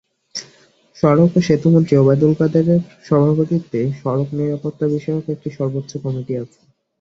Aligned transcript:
সড়ক 0.97 1.31
ও 1.33 1.49
সেতুমন্ত্রী 1.49 1.93
ওবায়দুল 1.97 2.33
কাদেরের 2.39 2.79
সভাপতিত্বে 3.07 3.81
সড়ক 3.99 4.27
নিরাপত্তাবিষয়ক 4.37 5.25
একটি 5.33 5.49
সর্বোচ্চ 5.57 5.91
কমিটি 6.03 6.33
আছে। 6.43 6.59